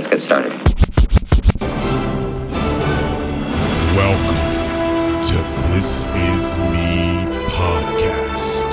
[0.00, 0.52] let's get started.
[3.94, 5.36] Welcome to
[5.74, 8.68] This Is Me podcast,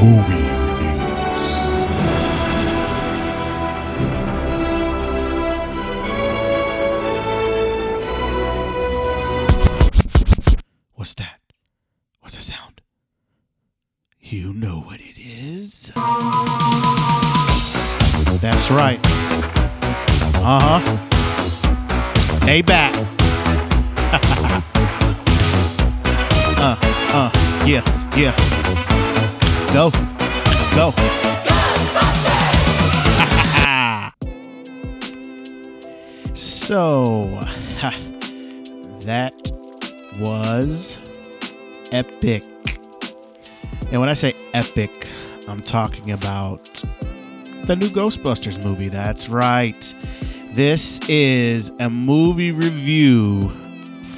[0.00, 1.48] movie reviews.
[10.94, 11.40] What's that?
[12.20, 12.80] What's the sound?
[14.20, 15.92] You know what it is.
[18.40, 19.19] That's right.
[20.42, 20.80] Uh huh.
[22.46, 22.94] Hey, back.
[26.58, 26.76] uh,
[27.12, 27.30] uh,
[27.66, 27.84] yeah,
[28.16, 28.34] yeah.
[29.74, 29.90] Go,
[30.74, 30.94] go.
[36.34, 37.26] so,
[39.00, 39.52] that
[40.18, 40.98] was
[41.92, 42.44] epic.
[43.92, 44.90] And when I say epic,
[45.48, 46.82] I'm talking about
[47.64, 48.88] the new Ghostbusters movie.
[48.88, 49.94] That's right.
[50.62, 53.48] This is a movie review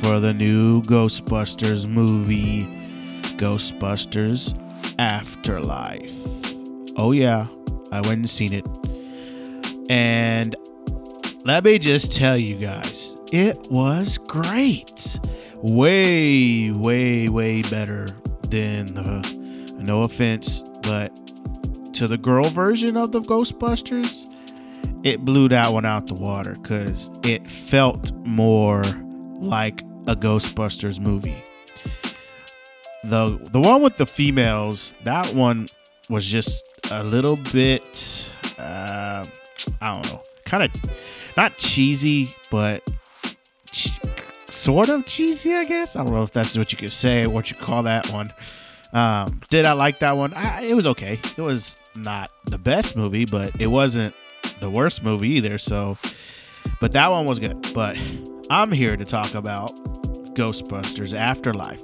[0.00, 2.66] for the new Ghostbusters movie,
[3.36, 4.52] Ghostbusters
[4.98, 6.16] Afterlife.
[6.96, 7.46] Oh, yeah,
[7.92, 8.66] I went and seen it.
[9.88, 10.56] And
[11.44, 15.20] let me just tell you guys, it was great.
[15.58, 18.08] Way, way, way better
[18.48, 21.12] than the, no offense, but
[21.92, 24.26] to the girl version of the Ghostbusters,
[25.04, 28.82] it blew that one out the water because it felt more
[29.40, 31.42] like a Ghostbusters movie.
[33.04, 35.66] The the one with the females, that one
[36.08, 39.24] was just a little bit uh,
[39.80, 40.90] I don't know, kind of
[41.36, 42.82] not cheesy, but
[44.46, 45.96] sort of cheesy, I guess.
[45.96, 48.32] I don't know if that's what you could say, what you call that one.
[48.92, 50.34] Um, did I like that one?
[50.34, 51.18] I, it was okay.
[51.36, 54.14] It was not the best movie, but it wasn't
[54.62, 55.58] the worst movie either.
[55.58, 55.98] So,
[56.80, 57.66] but that one was good.
[57.74, 57.98] But
[58.48, 59.74] I'm here to talk about
[60.34, 61.82] Ghostbusters Afterlife.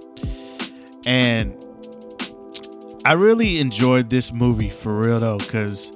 [1.04, 1.54] And
[3.04, 5.92] I really enjoyed this movie for real though, because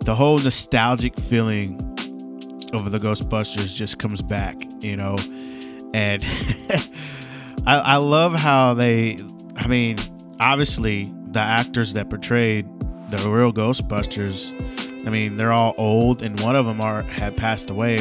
[0.00, 1.80] the whole nostalgic feeling
[2.72, 5.16] of the Ghostbusters just comes back, you know.
[5.94, 6.24] And
[7.66, 9.18] I, I love how they,
[9.56, 9.98] I mean,
[10.40, 12.66] obviously the actors that portrayed
[13.10, 14.52] the real Ghostbusters,
[15.06, 17.98] I mean, they're all old, and one of them are had passed away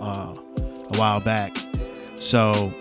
[0.00, 1.56] uh, a while back.
[2.16, 2.72] So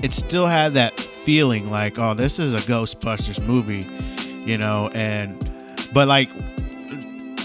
[0.00, 3.86] it still had that feeling like, oh, this is a Ghostbusters movie,
[4.48, 5.50] you know, and
[5.92, 6.30] but like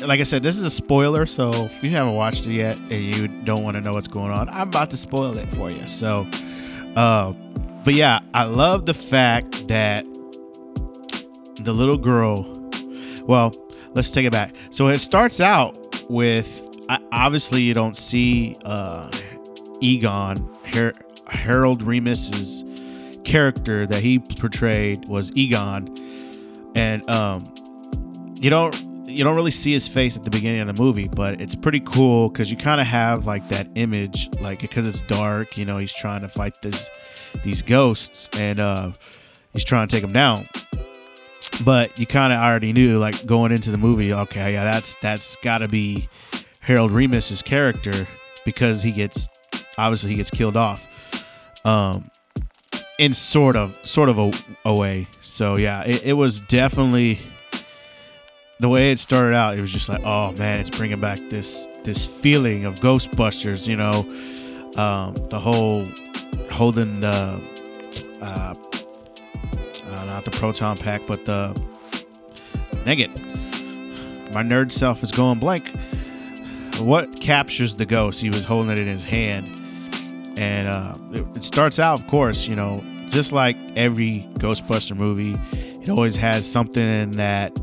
[0.02, 3.16] like I said, this is a spoiler, so if you haven't watched it yet and
[3.16, 5.88] you don't want to know what's going on, I'm about to spoil it for you.
[5.88, 6.28] So
[6.96, 7.34] uh
[7.84, 10.06] but yeah, I love the fact that
[11.56, 12.46] the little girl
[13.24, 13.54] well,
[13.94, 14.54] let's take it back.
[14.70, 15.78] So it starts out
[16.10, 16.68] with
[17.12, 19.10] obviously you don't see uh
[19.82, 20.94] Egon Her-
[21.28, 22.64] Harold Ramis's
[23.24, 25.94] character that he portrayed was Egon,
[26.76, 27.54] and um,
[28.40, 28.76] you don't
[29.08, 31.82] you don't really see his face at the beginning of the movie, but it's pretty
[31.82, 35.58] cool because you kind of have like that image, like because it's dark.
[35.58, 36.90] You know, he's trying to fight this
[37.44, 38.92] these ghosts, and uh,
[39.54, 40.48] he's trying to take them down.
[41.64, 45.36] But you kind of already knew, like going into the movie, okay, yeah, that's that's
[45.38, 46.10] got to be
[46.60, 48.08] Harold Ramis's character
[48.46, 49.28] because he gets
[49.78, 50.88] obviously he gets killed off
[51.66, 52.10] um
[53.00, 54.32] in sort of sort of a,
[54.66, 55.08] a way.
[55.22, 57.20] So yeah it, it, was definitely
[58.60, 61.68] the way it started out it was just like oh man it's bringing back this
[61.84, 64.02] this feeling of ghostbusters you know?
[64.80, 65.88] Um the whole
[66.52, 67.42] holding the
[68.22, 68.54] uh,
[70.12, 71.50] not the proton pack but the
[72.86, 73.12] Nugget
[74.34, 75.70] my nerd self is going blank
[76.80, 79.62] what captures the ghost he was holding it in his hand
[80.38, 85.38] and uh, it, it, starts out, of course, you know, just like every Ghostbuster movie,
[85.52, 87.56] it always has something that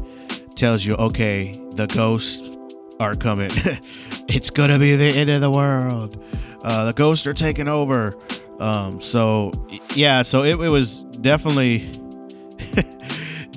[0.55, 2.57] tells you, okay, the ghosts
[3.01, 3.51] are coming.
[4.29, 6.23] it's gonna be the end of the world.
[6.63, 8.17] Uh, the ghosts are taking over.
[8.61, 9.53] Um, so
[9.95, 11.91] yeah, so it, it was definitely,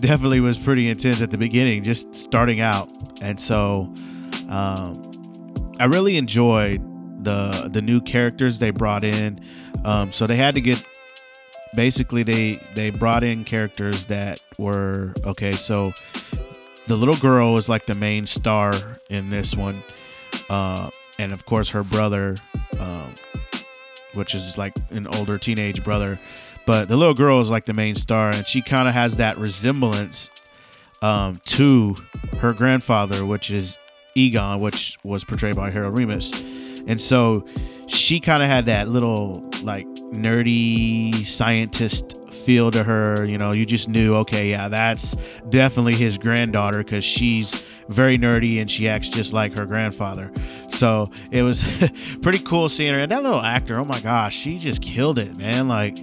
[0.01, 2.89] definitely was pretty intense at the beginning, just starting out,
[3.21, 3.93] and so
[4.49, 5.11] um,
[5.79, 6.81] I really enjoyed
[7.23, 9.39] the the new characters they brought in.
[9.85, 10.83] Um, so they had to get
[11.75, 15.53] basically they they brought in characters that were okay.
[15.53, 15.93] So
[16.87, 18.73] the little girl is like the main star
[19.09, 19.83] in this one,
[20.49, 20.89] uh,
[21.19, 22.35] and of course her brother,
[22.79, 23.13] um,
[24.13, 26.19] which is like an older teenage brother.
[26.65, 29.37] But the little girl is like the main star, and she kind of has that
[29.37, 30.29] resemblance
[31.01, 31.95] um, to
[32.37, 33.77] her grandfather, which is
[34.15, 36.83] Egon, which was portrayed by Harold Ramis.
[36.87, 37.45] And so
[37.87, 43.25] she kind of had that little like nerdy scientist feel to her.
[43.25, 45.15] You know, you just knew, okay, yeah, that's
[45.49, 50.31] definitely his granddaughter because she's very nerdy and she acts just like her grandfather.
[50.69, 51.63] So it was
[52.21, 52.99] pretty cool seeing her.
[52.99, 55.67] And that little actor, oh my gosh, she just killed it, man.
[55.67, 55.97] Like,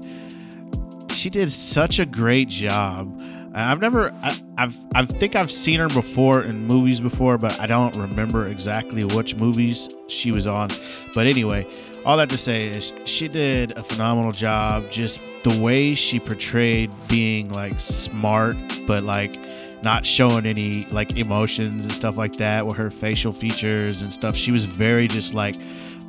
[1.19, 3.20] she did such a great job.
[3.55, 7.67] I've never, I, I've, I think I've seen her before in movies before, but I
[7.67, 10.70] don't remember exactly which movies she was on.
[11.15, 11.67] But anyway,
[12.06, 14.91] all that to say is she did a phenomenal job.
[14.91, 18.56] Just the way she portrayed being like smart,
[18.87, 19.37] but like
[19.82, 24.37] not showing any like emotions and stuff like that with her facial features and stuff.
[24.37, 25.56] She was very just like,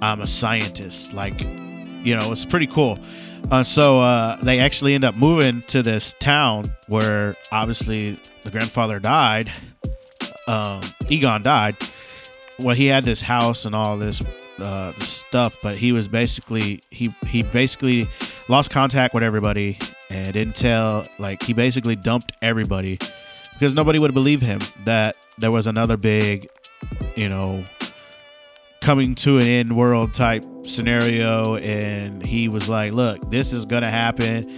[0.01, 1.13] I'm a scientist.
[1.13, 2.99] Like, you know, it's pretty cool.
[3.51, 8.99] Uh, so uh, they actually end up moving to this town where obviously the grandfather
[8.99, 9.51] died.
[10.47, 11.75] Um, Egon died.
[12.59, 14.21] Well, he had this house and all this
[14.59, 18.07] uh, stuff, but he was basically he he basically
[18.47, 19.77] lost contact with everybody
[20.09, 22.99] and didn't tell like he basically dumped everybody
[23.53, 26.49] because nobody would believe him that there was another big,
[27.15, 27.63] you know,
[28.89, 33.87] coming to an end world type scenario and he was like look this is gonna
[33.87, 34.49] happen.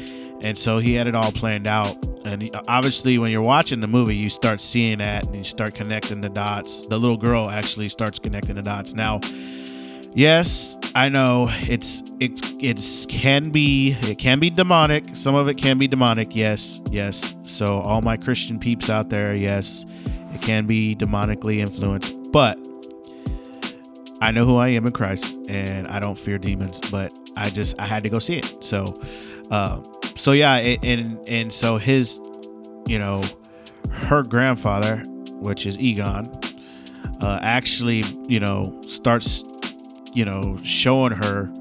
[0.41, 1.97] And so he had it all planned out.
[2.23, 5.75] And he, obviously when you're watching the movie you start seeing that and you start
[5.75, 6.87] connecting the dots.
[6.87, 8.93] The little girl actually starts connecting the dots.
[8.93, 9.19] Now
[10.13, 15.13] yes i know it's it's it's can be it can be demonic.
[15.13, 16.33] Some of it can be demonic.
[16.37, 17.35] Yes yes.
[17.43, 19.85] So all my christian peeps out there yes
[20.33, 22.15] it can be demonically influenced.
[22.31, 22.57] But
[24.21, 26.79] I know who I am in Christ, and I don't fear demons.
[26.91, 28.63] But I just I had to go see it.
[28.63, 29.01] So,
[29.49, 29.81] uh,
[30.15, 32.19] so yeah, and and so his,
[32.85, 33.23] you know,
[33.89, 34.97] her grandfather,
[35.33, 36.39] which is Egon,
[37.21, 39.43] uh, actually, you know, starts,
[40.13, 41.51] you know, showing her.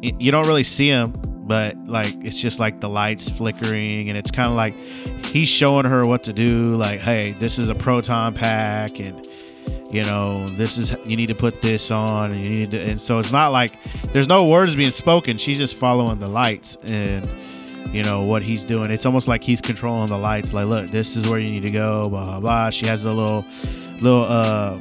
[0.00, 1.12] You don't really see him,
[1.46, 4.74] but like it's just like the lights flickering, and it's kind of like
[5.26, 6.76] he's showing her what to do.
[6.76, 9.28] Like, hey, this is a proton pack, and
[9.92, 12.98] you know this is you need to put this on and you need to and
[13.00, 13.72] so it's not like
[14.12, 15.36] there's no words being spoken.
[15.36, 17.28] She's just following the lights and
[17.94, 18.90] you know what he's doing.
[18.90, 20.54] It's almost like he's controlling the lights.
[20.54, 22.70] Like look this is where you need to go blah blah blah.
[22.70, 23.44] She has a little
[24.00, 24.78] little uh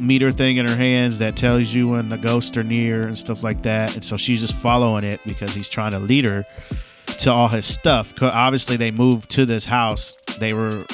[0.00, 3.42] meter thing in her hands that tells you when the ghosts are near and stuff
[3.42, 3.94] like that.
[3.94, 6.46] And so she's just following it because he's trying to lead her
[7.18, 8.14] to all his stuff.
[8.14, 10.16] Cause obviously they moved to this house.
[10.38, 10.86] They were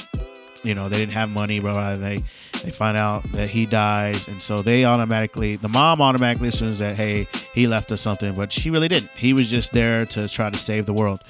[0.65, 2.25] you know they didn't have money blah, they
[2.63, 6.97] they find out that he dies and so they automatically the mom automatically assumes that
[6.97, 9.11] hey he left us something but she really didn't.
[9.15, 11.23] He was just there to try to save the world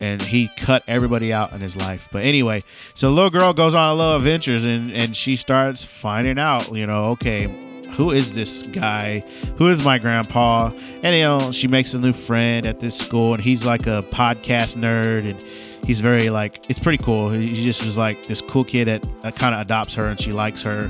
[0.00, 2.08] and he cut everybody out in his life.
[2.12, 2.62] But anyway
[2.94, 6.86] so little girl goes on a little adventures and and she starts finding out you
[6.86, 7.67] know okay
[7.98, 9.24] who is this guy?
[9.56, 10.70] Who is my grandpa?
[11.02, 14.04] And you know, she makes a new friend at this school, and he's like a
[14.12, 15.44] podcast nerd, and
[15.84, 17.30] he's very like it's pretty cool.
[17.30, 20.32] He just was like this cool kid that, that kind of adopts her and she
[20.32, 20.86] likes her.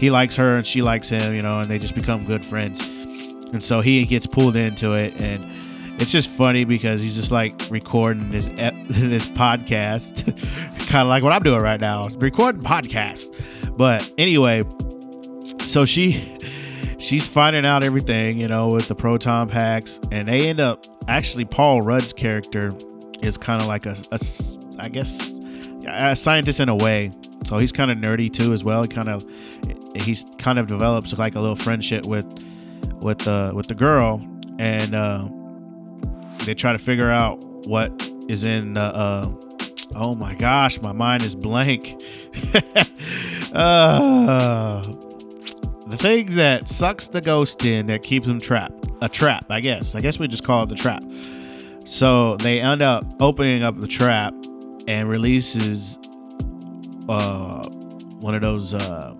[0.00, 2.80] He likes her and she likes him, you know, and they just become good friends.
[3.52, 5.44] And so he gets pulled into it and
[6.00, 8.48] it's just funny because he's just like recording this
[8.88, 10.24] this podcast,
[10.88, 13.32] kind of like what I'm doing right now, recording podcast.
[13.76, 14.64] But anyway,
[15.68, 16.38] so she
[16.98, 21.44] she's finding out everything, you know, with the proton packs, and they end up actually
[21.44, 22.74] Paul Rudd's character
[23.22, 24.18] is kind of like a, a,
[24.78, 25.38] I guess,
[25.86, 27.12] a scientist in a way.
[27.44, 28.82] So he's kind of nerdy too as well.
[28.82, 29.24] He kind of,
[29.96, 32.26] he's kind of develops like a little friendship with,
[32.94, 34.26] with the with the girl,
[34.58, 35.28] and uh,
[36.44, 38.82] they try to figure out what is in the.
[38.82, 39.30] Uh,
[39.94, 42.02] oh my gosh, my mind is blank.
[43.52, 44.82] uh,
[45.88, 48.88] the thing that sucks the ghost in that keeps them trapped.
[49.00, 49.94] A trap, I guess.
[49.94, 51.02] I guess we just call it the trap.
[51.84, 54.34] So they end up opening up the trap
[54.86, 55.98] and releases
[57.08, 57.66] uh,
[58.20, 59.14] one of those uh,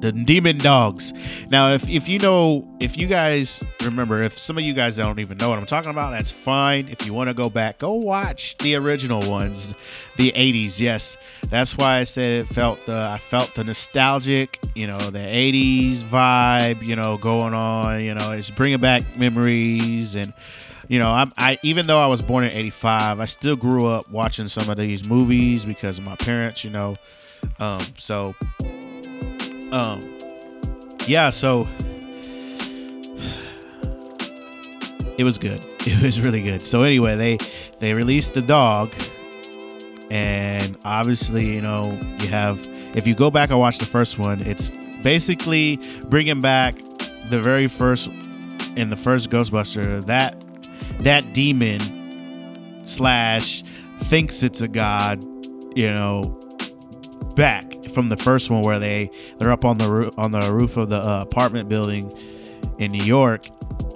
[0.00, 1.12] the demon dogs.
[1.50, 5.18] Now, if if you know, if you guys remember, if some of you guys don't
[5.18, 6.88] even know what I'm talking about, that's fine.
[6.88, 9.74] If you want to go back, go watch the original ones,
[10.16, 10.80] the 80s.
[10.80, 11.16] Yes,
[11.48, 15.98] that's why I said it felt the I felt the nostalgic, you know, the 80s
[15.98, 18.02] vibe, you know, going on.
[18.02, 20.32] You know, it's bringing back memories and
[20.88, 24.10] you know, I'm, I even though I was born in '85, I still grew up
[24.10, 26.64] watching some of these movies because of my parents.
[26.64, 26.96] You know,
[27.58, 28.34] um, so,
[29.72, 30.18] um,
[31.06, 31.66] yeah, so
[35.16, 35.60] it was good.
[35.88, 36.66] It was really good.
[36.66, 37.38] So anyway, they
[37.78, 38.92] they released the dog,
[40.10, 44.42] and obviously, you know, you have if you go back and watch the first one,
[44.42, 44.70] it's
[45.02, 46.76] basically bringing back
[47.30, 48.08] the very first
[48.76, 50.36] in the first Ghostbuster that
[51.00, 51.80] that demon
[52.84, 53.62] slash
[54.04, 55.24] thinks it's a god,
[55.74, 56.22] you know,
[57.34, 60.76] back from the first one where they they're up on the roof on the roof
[60.76, 62.16] of the uh, apartment building
[62.78, 63.46] in New York.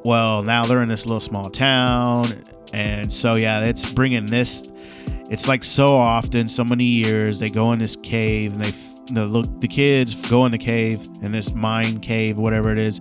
[0.04, 4.70] Well, now they're in this little small town, and so yeah, it's bringing this.
[5.30, 8.72] It's like so often, so many years they go in this cave and they
[9.14, 13.00] the look the kids go in the cave in this mine cave, whatever it is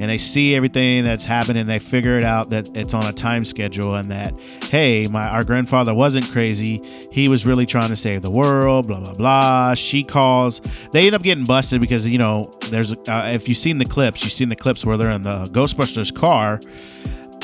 [0.00, 1.66] and they see everything that's happening.
[1.66, 5.44] They figure it out that it's on a time schedule and that hey, my our
[5.44, 6.82] grandfather wasn't crazy.
[7.12, 8.86] He was really trying to save the world.
[8.86, 9.74] Blah blah blah.
[9.74, 10.62] She calls.
[10.92, 14.24] They end up getting busted because you know there's uh, if you've seen the clips,
[14.24, 16.60] you've seen the clips where they're in the Ghostbusters car.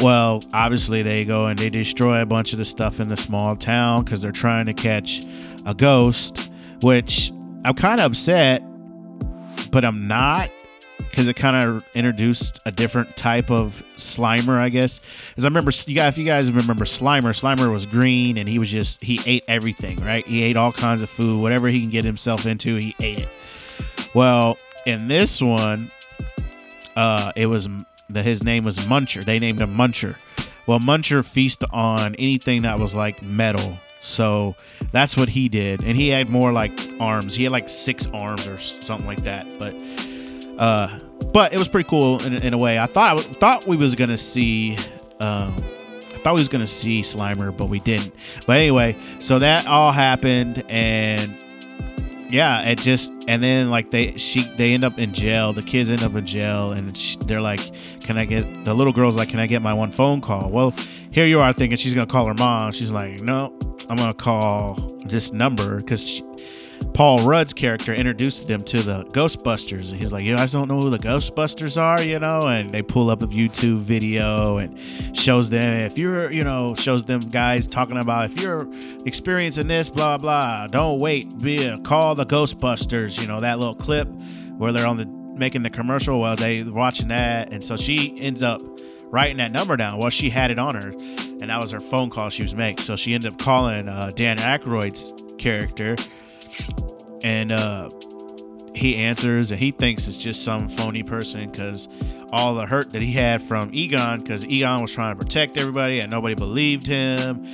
[0.01, 3.55] Well, obviously they go and they destroy a bunch of the stuff in the small
[3.55, 5.25] town because they're trying to catch
[5.67, 7.33] a ghost, which
[7.65, 8.63] I'm kind of upset,
[9.71, 10.51] but I'm not
[11.17, 15.01] because it kind of introduced a different type of Slimer, I guess.
[15.31, 18.59] Because I remember, you guys, if you guys remember Slimer, Slimer was green and he
[18.59, 20.27] was just he ate everything, right?
[20.27, 23.29] He ate all kinds of food, whatever he can get himself into, he ate it.
[24.13, 25.91] Well, in this one,
[26.97, 27.67] uh, it was
[28.11, 29.25] that his name was Muncher.
[29.25, 30.17] They named him Muncher.
[30.67, 33.79] Well, Muncher feast on anything that was like metal.
[34.03, 34.55] So
[34.93, 37.35] that's what he did, and he had more like arms.
[37.35, 39.47] He had like six arms or something like that.
[39.59, 39.75] But
[40.59, 40.99] uh,
[41.33, 42.79] but it was pretty cool in, in a way.
[42.79, 44.77] I thought I thought we was gonna see.
[45.21, 45.55] Um,
[46.15, 48.13] I thought we was gonna see Slimer, but we didn't.
[48.47, 51.37] But anyway, so that all happened, and
[52.31, 55.53] yeah, it just and then like they she they end up in jail.
[55.53, 57.61] The kids end up in jail, and she, they're like,
[58.01, 60.75] "Can I get the little girl's like, can I get my one phone call?" Well,
[61.11, 62.73] here you are thinking she's gonna call her mom.
[62.73, 63.57] She's like, "No,
[63.89, 66.23] I'm gonna call this number because
[66.95, 69.93] Paul Rudd's character introduced them to the Ghostbusters.
[69.93, 72.43] He's like, You guys don't know who the Ghostbusters are, you know?
[72.43, 74.79] And they pull up a YouTube video and
[75.17, 78.69] shows them, if you're, you know, shows them guys talking about if you're
[79.05, 83.75] experiencing this, blah, blah, don't wait, be a, call the Ghostbusters, you know, that little
[83.75, 84.09] clip
[84.57, 87.53] where they're on the making the commercial while they watching that.
[87.53, 88.63] And so she ends up
[89.05, 89.99] writing that number down.
[89.99, 92.85] Well, she had it on her, and that was her phone call she was making.
[92.85, 95.97] So she ended up calling uh, Dan Aykroyd's character
[97.23, 97.91] and uh,
[98.75, 101.89] he answers and he thinks it's just some phony person because
[102.33, 106.01] all the hurt that he had from Egon because Egon was trying to protect everybody
[106.01, 107.45] and nobody believed him.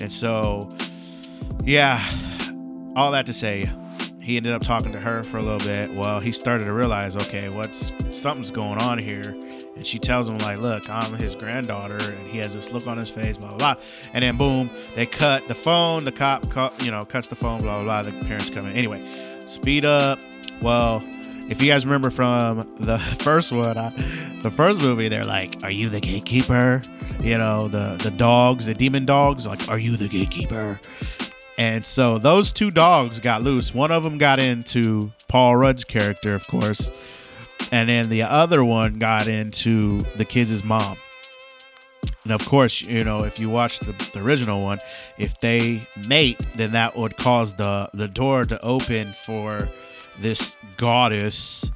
[0.00, 0.70] And so,
[1.64, 2.02] yeah,
[2.94, 3.70] all that to say,
[4.20, 5.92] he ended up talking to her for a little bit.
[5.94, 9.34] Well, he started to realize, okay, what's something's going on here.
[9.78, 11.98] And she tells him, like, look, I'm his granddaughter.
[11.98, 13.74] And he has this look on his face, blah, blah, blah.
[14.12, 16.04] And then, boom, they cut the phone.
[16.04, 18.10] The cop, you know, cuts the phone, blah, blah, blah.
[18.10, 18.74] The parents come in.
[18.74, 19.08] Anyway,
[19.46, 20.18] speed up.
[20.60, 21.00] Well,
[21.48, 23.90] if you guys remember from the first one, I,
[24.42, 26.82] the first movie, they're like, "Are you the gatekeeper?"
[27.20, 30.80] You know, the the dogs, the demon dogs, like, "Are you the gatekeeper?"
[31.56, 33.74] And so those two dogs got loose.
[33.74, 36.90] One of them got into Paul Rudd's character, of course,
[37.70, 40.96] and then the other one got into the kids' mom.
[42.24, 44.78] And of course, you know, if you watch the, the, original one,
[45.16, 49.68] if they mate, then that would cause the the door to open for
[50.18, 51.70] this goddess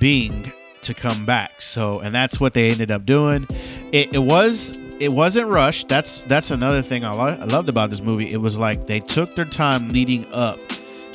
[0.00, 1.60] being to come back.
[1.60, 3.46] So, and that's what they ended up doing.
[3.92, 5.88] It, it was it wasn't rushed.
[5.88, 8.32] That's that's another thing I, lo- I loved about this movie.
[8.32, 10.58] It was like they took their time leading up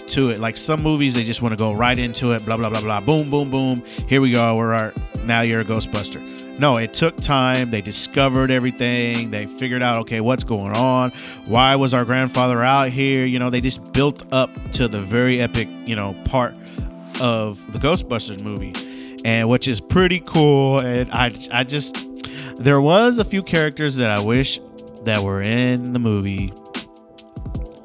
[0.09, 0.39] to it.
[0.39, 2.45] Like some movies, they just want to go right into it.
[2.45, 2.99] Blah blah blah blah.
[2.99, 3.83] Boom boom boom.
[4.07, 4.55] Here we go.
[4.55, 4.93] We're our,
[5.23, 6.59] now you're a Ghostbuster.
[6.59, 7.71] No, it took time.
[7.71, 9.31] They discovered everything.
[9.31, 11.11] They figured out, okay, what's going on?
[11.45, 13.25] Why was our grandfather out here?
[13.25, 16.53] You know, they just built up to the very epic, you know, part
[17.19, 18.73] of the Ghostbusters movie,
[19.25, 20.79] and which is pretty cool.
[20.79, 22.07] And I, I just
[22.57, 24.59] there was a few characters that I wish
[25.05, 26.47] that were in the movie,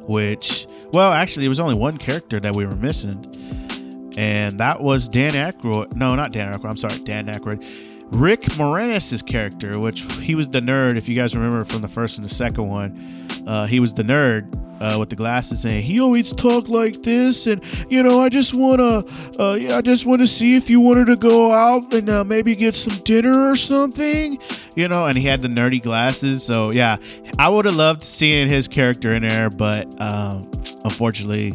[0.03, 5.09] which, well, actually, it was only one character that we were missing, and that was
[5.09, 5.95] Dan Aykroyd.
[5.95, 6.71] No, not Dan Aykroyd.
[6.71, 7.65] I'm sorry, Dan Aykroyd.
[8.11, 12.17] Rick Moranis' character, which he was the nerd, if you guys remember from the first
[12.17, 16.01] and the second one, uh, he was the nerd uh, with the glasses saying he
[16.01, 20.21] always talked like this and you know i just want to uh, i just want
[20.21, 23.57] to see if you wanted to go out and uh, maybe get some dinner or
[23.57, 24.39] something
[24.75, 26.97] you know and he had the nerdy glasses so yeah.
[27.39, 30.51] I would have loved seeing his character in there but um,
[30.85, 31.53] unfortunately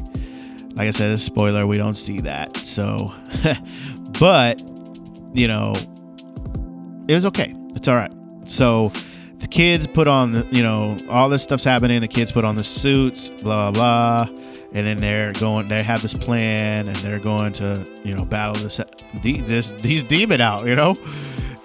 [0.75, 3.13] like i said a spoiler we don't see that so
[4.19, 4.61] but
[5.33, 5.73] you know
[7.07, 8.11] it was okay it's all right.
[8.45, 8.91] So
[9.43, 11.99] the kids put on the, you know, all this stuff's happening.
[11.99, 14.25] The kids put on the suits, blah, blah.
[14.71, 18.55] And then they're going, they have this plan and they're going to, you know, battle
[18.55, 18.79] this,
[19.21, 20.95] this, these demon out, you know?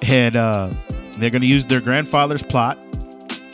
[0.02, 0.70] And uh,
[1.18, 2.80] they're going to use their grandfather's plot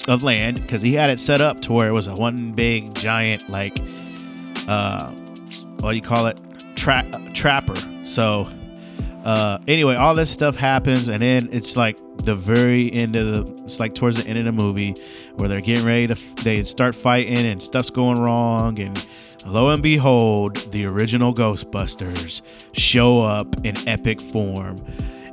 [0.09, 2.95] of land because he had it set up to where it was a one big
[2.95, 3.78] giant, like,
[4.66, 5.11] uh,
[5.81, 6.38] what do you call it?
[6.76, 7.76] Tra- trapper.
[8.07, 8.49] So,
[9.25, 13.64] uh, anyway, all this stuff happens, and then it's like the very end of the
[13.64, 14.95] it's like towards the end of the movie
[15.37, 16.14] where they're getting ready to
[16.45, 19.07] they start fighting and stuff's going wrong and
[19.47, 24.85] lo and behold the original ghostbusters show up in epic form.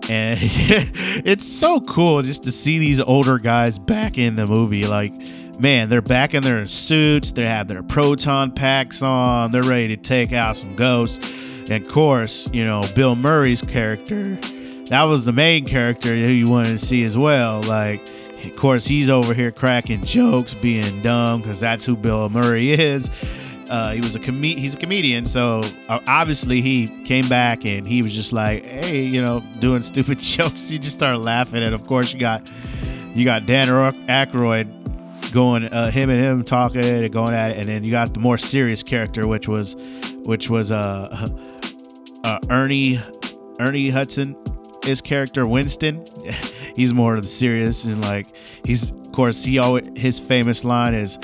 [0.09, 5.13] And it's so cool just to see these older guys back in the movie like
[5.59, 9.97] man they're back in their suits they have their proton packs on they're ready to
[9.97, 14.37] take out some ghosts and of course you know bill murray's character
[14.91, 17.61] that was the main character who you wanted to see as well.
[17.61, 18.05] Like,
[18.43, 23.09] of course, he's over here cracking jokes, being dumb, because that's who Bill Murray is.
[23.69, 27.87] Uh, he was a com- he's a comedian, so uh, obviously he came back and
[27.87, 30.67] he was just like, hey, you know, doing stupid jokes.
[30.67, 32.51] He just started laughing, and of course you got
[33.15, 37.69] you got Dan Aykroyd going, uh, him and him talking and going at it, and
[37.69, 39.77] then you got the more serious character, which was
[40.25, 41.29] which was uh,
[42.23, 42.99] uh Ernie
[43.59, 44.35] Ernie Hudson
[44.83, 46.05] his character Winston,
[46.75, 48.27] he's more of the serious and like
[48.65, 51.19] he's of course he always his famous line is,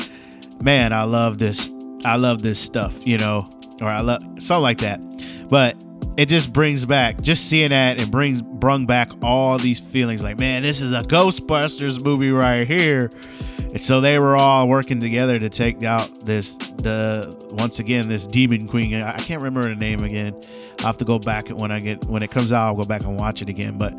[0.61, 1.71] "Man, I love this.
[2.05, 3.49] I love this stuff," you know,
[3.81, 5.01] or I love something like that.
[5.49, 5.75] But
[6.17, 10.39] it just brings back just seeing that it brings brung back all these feelings like,
[10.39, 13.11] man, this is a Ghostbusters movie right here.
[13.77, 18.25] And so they were all working together to take out this the once again this
[18.25, 18.95] demon queen.
[18.95, 20.33] I can't remember the name again.
[20.79, 22.65] I'll have to go back when I get when it comes out.
[22.69, 23.77] I'll go back and watch it again.
[23.77, 23.95] But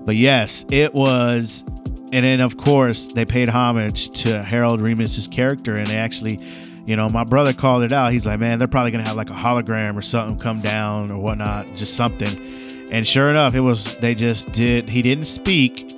[0.00, 1.64] but yes, it was.
[2.12, 6.38] And then of course they paid homage to Harold Ramis's character, and they actually,
[6.84, 8.12] you know, my brother called it out.
[8.12, 11.16] He's like, man, they're probably gonna have like a hologram or something come down or
[11.16, 12.90] whatnot, just something.
[12.90, 13.96] And sure enough, it was.
[13.96, 14.90] They just did.
[14.90, 15.93] He didn't speak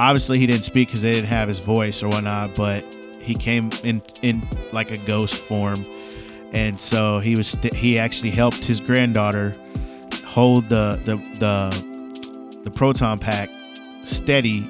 [0.00, 2.82] obviously he didn't speak because they didn't have his voice or whatnot, but
[3.20, 5.84] he came in in like a ghost form,
[6.52, 9.54] and so he was st- he actually helped his granddaughter
[10.24, 13.50] hold the the the the proton pack
[14.04, 14.66] steady,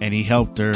[0.00, 0.72] and he helped her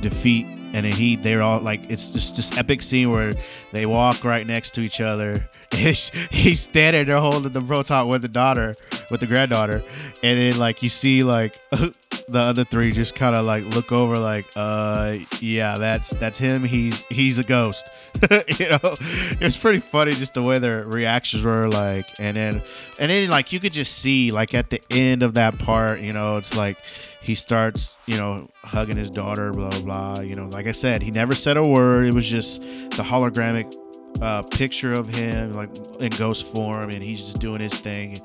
[0.00, 0.46] defeat.
[0.72, 3.34] And then he, they're all like, it's just this epic scene where
[3.72, 5.48] they walk right next to each other.
[5.72, 8.76] He's standing there holding the proton with the daughter,
[9.10, 9.82] with the granddaughter,
[10.22, 11.60] and then like you see like
[12.30, 16.62] the other three just kind of like look over like uh yeah that's that's him.
[16.62, 17.88] He's he's a ghost.
[18.58, 18.94] You know?
[19.40, 22.62] It's pretty funny just the way their reactions were like and then
[22.98, 26.12] and then like you could just see like at the end of that part you
[26.12, 26.76] know it's like
[27.22, 30.48] he starts you know hugging his daughter blah blah blah you know.
[30.48, 32.06] Like i said he never said a word.
[32.06, 33.74] It was just the hologramic
[34.20, 35.70] uh, picture of him like
[36.00, 38.20] in ghost form and he's just doing his thing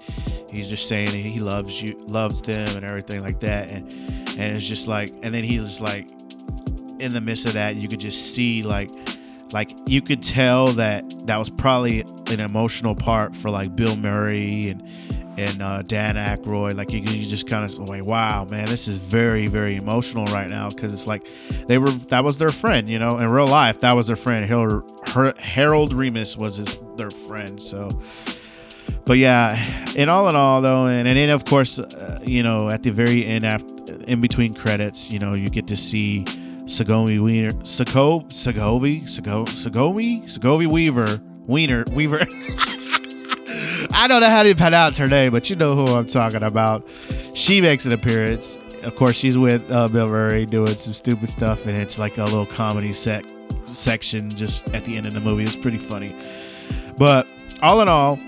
[0.49, 4.67] he's just saying he loves you loves them and everything like that and and it's
[4.67, 6.07] just like and then he was like
[6.99, 8.89] in the midst of that you could just see like
[9.53, 14.69] like you could tell that that was probably an emotional part for like Bill Murray
[14.69, 14.81] and
[15.37, 16.75] and uh, Dan Aykroyd.
[16.75, 20.49] Like you, you just kind of like, wow, man, this is very, very emotional right
[20.49, 21.27] now because it's like
[21.67, 24.45] they were that was their friend, you know, in real life that was their friend.
[25.15, 27.61] Harold, Harold Ramis was his their friend.
[27.61, 27.89] So,
[29.05, 29.57] but yeah,
[29.95, 32.91] in all in all though, and, and then of course, uh, you know, at the
[32.91, 36.25] very end, after in between credits, you know, you get to see.
[36.67, 42.21] Sigourney Weaver, Sigovi, Sigov, Sigourney, Sigourney Weaver, Wiener, Weaver.
[43.91, 46.83] I don't know how to pronounce her name, but you know who I'm talking about.
[47.35, 48.57] She makes an appearance.
[48.81, 52.23] Of course, she's with uh, Bill Murray doing some stupid stuff, and it's like a
[52.23, 53.23] little comedy set
[53.75, 55.43] section just at the end of the movie.
[55.43, 56.15] It's pretty funny.
[56.97, 57.27] But
[57.61, 58.19] all in all,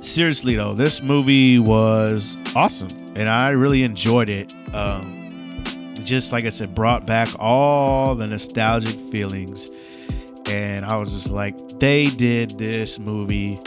[0.00, 4.54] seriously though, this movie was awesome, and I really enjoyed it.
[4.74, 5.62] Um,
[6.02, 9.70] just like I said, brought back all the nostalgic feelings,
[10.46, 13.60] and I was just like, they did this movie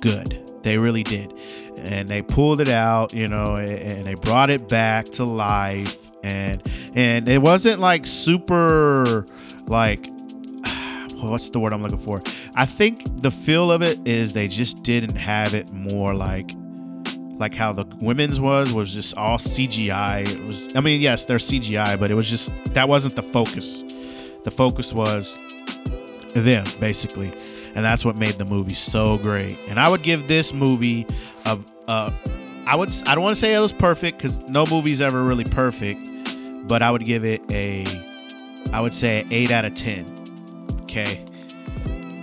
[0.00, 0.40] good.
[0.62, 1.32] They really did.
[1.76, 6.10] And they pulled it out, you know, and they brought it back to life.
[6.22, 6.62] And
[6.94, 9.26] and it wasn't like super
[9.66, 10.06] like
[11.16, 12.22] what's the word I'm looking for?
[12.54, 16.50] I think the feel of it is they just didn't have it more like
[17.36, 20.28] like how the women's was was just all CGI.
[20.28, 23.82] It was I mean, yes, they're CGI, but it was just that wasn't the focus.
[24.44, 25.36] The focus was
[26.34, 27.32] them basically
[27.74, 29.58] and that's what made the movie so great.
[29.68, 31.06] And I would give this movie
[31.44, 32.10] a, uh,
[32.66, 35.44] I would I don't want to say it was perfect because no movie's ever really
[35.44, 36.00] perfect,
[36.66, 37.84] but I would give it a,
[38.72, 40.04] I would say eight out of ten.
[40.82, 41.24] Okay,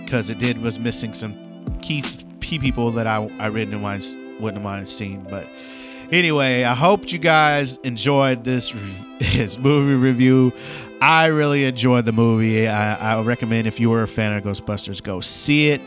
[0.00, 1.34] because it did was missing some
[1.80, 2.02] key
[2.40, 4.04] key people that I I wouldn't mind
[4.40, 5.46] wouldn't have mind seeing, but.
[6.10, 8.74] Anyway, I hope you guys enjoyed this
[9.18, 10.52] this movie review.
[11.00, 12.68] I really enjoyed the movie.
[12.68, 15.80] I, I recommend if you were a fan of Ghostbusters, go see it.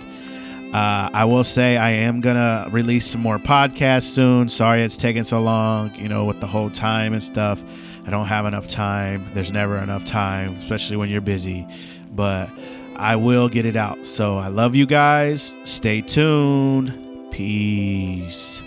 [0.73, 4.49] Uh, I will say I am gonna release some more podcasts soon.
[4.49, 7.63] Sorry it's taking so long, you know, with the whole time and stuff.
[8.05, 9.25] I don't have enough time.
[9.33, 11.67] There's never enough time, especially when you're busy.
[12.11, 12.49] But
[12.95, 14.05] I will get it out.
[14.05, 15.55] So I love you guys.
[15.63, 17.31] Stay tuned.
[17.31, 18.61] Peace.